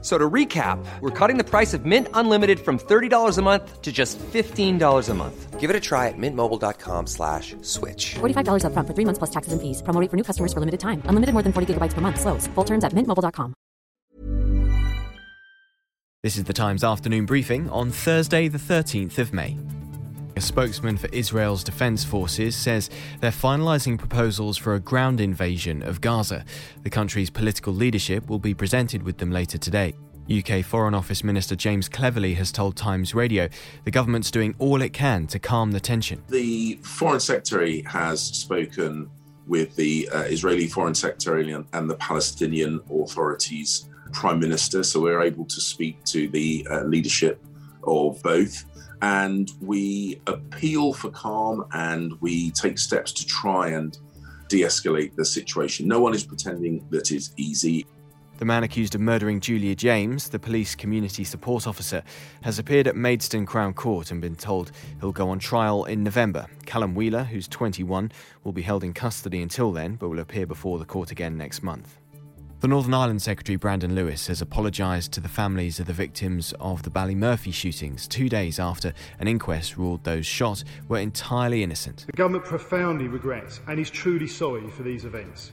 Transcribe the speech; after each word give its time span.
So 0.00 0.16
to 0.16 0.30
recap, 0.30 0.78
we're 1.00 1.10
cutting 1.10 1.38
the 1.38 1.44
price 1.44 1.74
of 1.74 1.84
Mint 1.84 2.06
Unlimited 2.14 2.60
from 2.60 2.78
$30 2.78 3.36
a 3.36 3.42
month 3.42 3.82
to 3.82 3.90
just 3.90 4.16
$15 4.18 5.08
a 5.08 5.14
month. 5.14 5.58
Give 5.58 5.70
it 5.70 5.74
a 5.74 5.80
try 5.80 6.06
at 6.06 6.14
mintmobile.com 6.16 7.08
slash 7.08 7.56
switch. 7.62 8.14
$45 8.20 8.62
upfront 8.62 8.86
for 8.86 8.94
three 8.94 9.04
months 9.04 9.18
plus 9.18 9.30
taxes 9.30 9.52
and 9.52 9.60
fees. 9.60 9.82
Promo 9.82 10.00
rate 10.00 10.08
for 10.08 10.16
new 10.16 10.22
customers 10.22 10.52
for 10.52 10.60
limited 10.60 10.78
time. 10.78 11.02
Unlimited 11.06 11.32
more 11.32 11.42
than 11.42 11.52
40 11.52 11.74
gigabytes 11.74 11.94
per 11.94 12.00
month. 12.00 12.20
Slows. 12.20 12.46
Full 12.54 12.64
terms 12.64 12.84
at 12.84 12.92
mintmobile.com. 12.92 13.54
This 16.22 16.36
is 16.36 16.44
the 16.44 16.52
Times 16.52 16.82
afternoon 16.82 17.26
briefing 17.26 17.70
on 17.70 17.90
Thursday, 17.90 18.48
the 18.48 18.58
13th 18.58 19.18
of 19.18 19.32
May. 19.32 19.56
A 20.38 20.40
spokesman 20.40 20.96
for 20.96 21.08
Israel's 21.08 21.64
defense 21.64 22.04
forces 22.04 22.54
says 22.54 22.90
they're 23.18 23.32
finalizing 23.32 23.98
proposals 23.98 24.56
for 24.56 24.76
a 24.76 24.78
ground 24.78 25.20
invasion 25.20 25.82
of 25.82 26.00
Gaza. 26.00 26.44
The 26.84 26.90
country's 26.90 27.28
political 27.28 27.72
leadership 27.72 28.28
will 28.28 28.38
be 28.38 28.54
presented 28.54 29.02
with 29.02 29.18
them 29.18 29.32
later 29.32 29.58
today. 29.58 29.94
UK 30.30 30.64
Foreign 30.64 30.94
Office 30.94 31.24
Minister 31.24 31.56
James 31.56 31.88
Cleverly 31.88 32.34
has 32.34 32.52
told 32.52 32.76
Times 32.76 33.16
Radio 33.16 33.48
the 33.82 33.90
government's 33.90 34.30
doing 34.30 34.54
all 34.60 34.80
it 34.80 34.92
can 34.92 35.26
to 35.26 35.40
calm 35.40 35.72
the 35.72 35.80
tension. 35.80 36.22
The 36.28 36.78
Foreign 36.84 37.18
Secretary 37.18 37.82
has 37.88 38.22
spoken 38.22 39.10
with 39.48 39.74
the 39.74 40.08
uh, 40.14 40.20
Israeli 40.20 40.68
Foreign 40.68 40.94
Secretary 40.94 41.50
and 41.50 41.90
the 41.90 41.96
Palestinian 41.96 42.80
authorities' 42.88 43.88
Prime 44.12 44.38
Minister, 44.38 44.84
so 44.84 45.00
we're 45.00 45.20
able 45.20 45.46
to 45.46 45.60
speak 45.60 46.04
to 46.04 46.28
the 46.28 46.64
uh, 46.70 46.84
leadership 46.84 47.42
of 47.88 48.22
both 48.22 48.64
and 49.02 49.52
we 49.60 50.20
appeal 50.26 50.92
for 50.92 51.10
calm 51.10 51.64
and 51.72 52.12
we 52.20 52.50
take 52.52 52.78
steps 52.78 53.12
to 53.12 53.26
try 53.26 53.68
and 53.68 53.98
de 54.48 54.62
escalate 54.62 55.14
the 55.14 55.24
situation. 55.24 55.86
No 55.86 56.00
one 56.00 56.14
is 56.14 56.24
pretending 56.24 56.86
that 56.90 57.12
it's 57.12 57.32
easy. 57.36 57.86
The 58.38 58.44
man 58.44 58.62
accused 58.62 58.94
of 58.94 59.00
murdering 59.00 59.40
Julia 59.40 59.74
James, 59.74 60.28
the 60.28 60.38
police 60.38 60.76
community 60.76 61.24
support 61.24 61.66
officer, 61.66 62.04
has 62.42 62.60
appeared 62.60 62.86
at 62.86 62.94
Maidstone 62.94 63.46
Crown 63.46 63.74
Court 63.74 64.12
and 64.12 64.20
been 64.20 64.36
told 64.36 64.70
he'll 65.00 65.10
go 65.10 65.30
on 65.30 65.40
trial 65.40 65.84
in 65.86 66.04
November. 66.04 66.46
Callum 66.64 66.94
Wheeler, 66.94 67.24
who's 67.24 67.48
21, 67.48 68.12
will 68.44 68.52
be 68.52 68.62
held 68.62 68.84
in 68.84 68.94
custody 68.94 69.42
until 69.42 69.72
then, 69.72 69.96
but 69.96 70.08
will 70.08 70.20
appear 70.20 70.46
before 70.46 70.78
the 70.78 70.84
court 70.84 71.10
again 71.10 71.36
next 71.36 71.64
month. 71.64 71.98
The 72.60 72.66
Northern 72.66 72.92
Ireland 72.92 73.22
Secretary 73.22 73.54
Brandon 73.54 73.94
Lewis 73.94 74.26
has 74.26 74.42
apologised 74.42 75.12
to 75.12 75.20
the 75.20 75.28
families 75.28 75.78
of 75.78 75.86
the 75.86 75.92
victims 75.92 76.52
of 76.58 76.82
the 76.82 76.90
Ballymurphy 76.90 77.54
shootings 77.54 78.08
two 78.08 78.28
days 78.28 78.58
after 78.58 78.92
an 79.20 79.28
inquest 79.28 79.76
ruled 79.76 80.02
those 80.02 80.26
shot 80.26 80.64
were 80.88 80.98
entirely 80.98 81.62
innocent. 81.62 82.06
The 82.06 82.16
government 82.16 82.44
profoundly 82.44 83.06
regrets 83.06 83.60
and 83.68 83.78
is 83.78 83.90
truly 83.90 84.26
sorry 84.26 84.68
for 84.70 84.82
these 84.82 85.04
events 85.04 85.52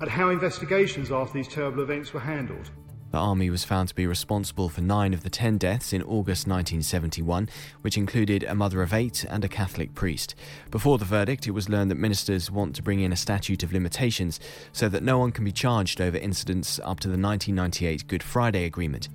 and 0.00 0.10
how 0.10 0.30
investigations 0.30 1.12
after 1.12 1.34
these 1.34 1.46
terrible 1.46 1.84
events 1.84 2.12
were 2.12 2.18
handled. 2.18 2.68
The 3.14 3.20
army 3.20 3.48
was 3.48 3.62
found 3.62 3.88
to 3.90 3.94
be 3.94 4.08
responsible 4.08 4.68
for 4.68 4.80
nine 4.80 5.14
of 5.14 5.22
the 5.22 5.30
ten 5.30 5.56
deaths 5.56 5.92
in 5.92 6.02
August 6.02 6.48
1971, 6.48 7.48
which 7.80 7.96
included 7.96 8.42
a 8.42 8.56
mother 8.56 8.82
of 8.82 8.92
eight 8.92 9.24
and 9.30 9.44
a 9.44 9.48
Catholic 9.48 9.94
priest. 9.94 10.34
Before 10.72 10.98
the 10.98 11.04
verdict, 11.04 11.46
it 11.46 11.52
was 11.52 11.68
learned 11.68 11.92
that 11.92 11.94
ministers 11.94 12.50
want 12.50 12.74
to 12.74 12.82
bring 12.82 12.98
in 12.98 13.12
a 13.12 13.16
statute 13.16 13.62
of 13.62 13.72
limitations 13.72 14.40
so 14.72 14.88
that 14.88 15.04
no 15.04 15.20
one 15.20 15.30
can 15.30 15.44
be 15.44 15.52
charged 15.52 16.00
over 16.00 16.18
incidents 16.18 16.80
up 16.80 16.98
to 16.98 17.08
the 17.08 17.16
1998 17.16 18.08
Good 18.08 18.24
Friday 18.24 18.64
Agreement. 18.64 19.08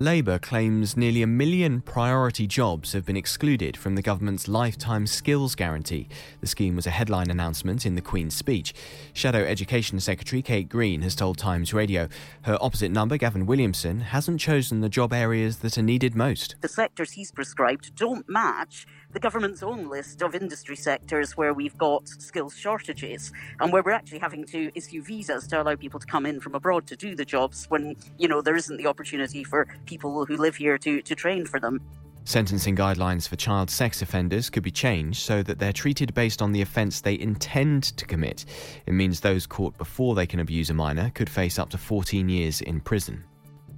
Labour 0.00 0.38
claims 0.38 0.96
nearly 0.96 1.22
a 1.22 1.26
million 1.26 1.80
priority 1.80 2.46
jobs 2.46 2.92
have 2.92 3.04
been 3.04 3.16
excluded 3.16 3.76
from 3.76 3.96
the 3.96 4.02
government's 4.02 4.46
lifetime 4.46 5.08
skills 5.08 5.56
guarantee. 5.56 6.08
The 6.40 6.46
scheme 6.46 6.76
was 6.76 6.86
a 6.86 6.90
headline 6.90 7.32
announcement 7.32 7.84
in 7.84 7.96
the 7.96 8.00
Queen's 8.00 8.36
speech. 8.36 8.72
Shadow 9.12 9.40
Education 9.40 9.98
Secretary 9.98 10.40
Kate 10.40 10.68
Green 10.68 11.02
has 11.02 11.16
told 11.16 11.36
Times 11.36 11.74
Radio 11.74 12.08
her 12.42 12.56
opposite 12.60 12.92
number, 12.92 13.16
Gavin 13.16 13.44
Williamson, 13.44 13.98
hasn't 13.98 14.40
chosen 14.40 14.82
the 14.82 14.88
job 14.88 15.12
areas 15.12 15.58
that 15.58 15.76
are 15.76 15.82
needed 15.82 16.14
most. 16.14 16.54
The 16.60 16.68
sectors 16.68 17.10
he's 17.10 17.32
prescribed 17.32 17.96
don't 17.96 18.28
match 18.28 18.86
the 19.10 19.18
government's 19.18 19.62
own 19.62 19.88
list 19.88 20.22
of 20.22 20.34
industry 20.34 20.76
sectors 20.76 21.36
where 21.36 21.54
we've 21.54 21.76
got 21.78 22.06
skills 22.06 22.54
shortages 22.54 23.32
and 23.58 23.72
where 23.72 23.82
we're 23.82 23.92
actually 23.92 24.18
having 24.18 24.44
to 24.44 24.70
issue 24.74 25.02
visas 25.02 25.46
to 25.48 25.60
allow 25.60 25.74
people 25.74 25.98
to 25.98 26.06
come 26.06 26.26
in 26.26 26.38
from 26.40 26.54
abroad 26.54 26.86
to 26.86 26.94
do 26.94 27.14
the 27.14 27.24
jobs 27.24 27.64
when, 27.70 27.96
you 28.18 28.28
know, 28.28 28.42
there 28.42 28.54
isn't 28.54 28.76
the 28.76 28.86
opportunity 28.86 29.42
for 29.42 29.66
people 29.88 30.24
who 30.24 30.36
live 30.36 30.56
here 30.56 30.78
to, 30.78 31.02
to 31.02 31.14
train 31.14 31.44
for 31.46 31.58
them. 31.58 31.80
Sentencing 32.24 32.76
guidelines 32.76 33.26
for 33.26 33.36
child 33.36 33.70
sex 33.70 34.02
offenders 34.02 34.50
could 34.50 34.62
be 34.62 34.70
changed 34.70 35.20
so 35.20 35.42
that 35.42 35.58
they're 35.58 35.72
treated 35.72 36.12
based 36.12 36.42
on 36.42 36.52
the 36.52 36.60
offence 36.60 37.00
they 37.00 37.18
intend 37.18 37.84
to 37.96 38.04
commit. 38.04 38.44
It 38.86 38.92
means 38.92 39.20
those 39.20 39.46
caught 39.46 39.78
before 39.78 40.14
they 40.14 40.26
can 40.26 40.40
abuse 40.40 40.68
a 40.68 40.74
minor 40.74 41.10
could 41.10 41.30
face 41.30 41.58
up 41.58 41.70
to 41.70 41.78
14 41.78 42.28
years 42.28 42.60
in 42.60 42.80
prison 42.80 43.24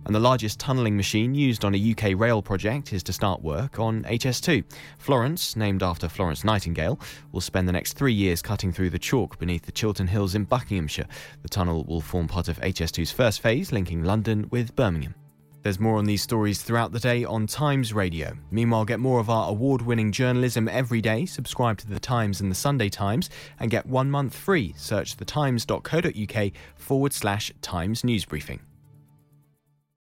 and 0.07 0.15
the 0.15 0.21
largest 0.21 0.59
tunnelling 0.59 0.95
machine 0.95 1.35
used 1.35 1.65
on 1.65 1.75
a 1.75 1.93
UK 1.93 2.19
rail 2.19 2.43
project 2.43 2.93
is 2.93 3.03
to 3.05 3.13
start 3.13 3.43
work 3.43 3.79
on 3.79 4.05
HS2. 4.05 4.65
Florence, 4.99 5.57
named 5.57 5.83
after 5.83 6.09
Florence 6.09 6.45
Nightingale, 6.45 6.99
will 7.33 7.41
spend 7.41 7.69
the 7.69 7.73
next 7.73 7.95
three 7.95 8.13
years 8.13 8.43
cutting 8.43 8.73
through 8.73 8.91
the 8.91 8.99
chalk 8.99 9.39
beneath 9.39 9.63
the 9.63 9.73
Chiltern 9.73 10.07
Hills 10.07 10.35
in 10.35 10.45
Buckinghamshire. 10.45 11.07
The 11.43 11.49
tunnel 11.49 11.85
will 11.85 12.01
form 12.01 12.29
part 12.29 12.49
of 12.49 12.59
HS2's 12.61 13.13
first 13.13 13.41
phase, 13.41 13.73
linking 13.73 14.03
London 14.03 14.49
with 14.51 14.75
Birmingham. 14.75 15.15
There's 15.63 15.79
more 15.79 15.99
on 15.99 16.07
these 16.07 16.23
stories 16.23 16.63
throughout 16.63 16.93
the 16.93 16.99
day 16.99 17.25
on 17.25 17.47
Times 17.47 17.93
Radio. 17.93 18.33
Meanwhile, 18.51 18.87
get 18.87 18.99
more 18.99 19.21
of 19.21 19.29
our 19.29 19.51
award 19.51 19.83
winning 19.83 20.11
journalism 20.11 20.69
every 20.69 21.03
day. 21.03 21.27
Subscribe 21.27 21.77
to 21.79 21.87
The 21.87 22.01
Times 22.01 22.41
and 22.41 22.51
The 22.51 22.55
Sunday 22.57 22.89
Times 22.89 23.29
and 23.59 23.71
get 23.71 23.85
one 23.85 24.11
month 24.11 24.35
free. 24.35 24.75
Search 24.79 25.17
thetimes.co.uk 25.17 26.53
forward 26.77 27.13
slash 27.13 27.53
Times 27.61 28.05
News 28.05 28.25
Briefing. 28.25 28.61